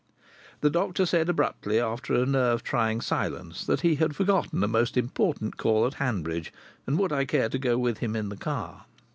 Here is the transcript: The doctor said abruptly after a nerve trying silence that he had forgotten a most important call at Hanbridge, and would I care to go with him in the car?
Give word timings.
The 0.61 0.71
doctor 0.71 1.05
said 1.05 1.29
abruptly 1.29 1.79
after 1.79 2.15
a 2.15 2.25
nerve 2.25 2.63
trying 2.63 3.01
silence 3.01 3.63
that 3.67 3.81
he 3.81 3.97
had 3.97 4.15
forgotten 4.15 4.63
a 4.63 4.67
most 4.67 4.97
important 4.97 5.57
call 5.57 5.85
at 5.85 5.93
Hanbridge, 6.01 6.51
and 6.87 6.97
would 6.97 7.11
I 7.13 7.23
care 7.23 7.49
to 7.49 7.59
go 7.59 7.77
with 7.77 7.99
him 7.99 8.15
in 8.15 8.29
the 8.29 8.35
car? 8.37 8.85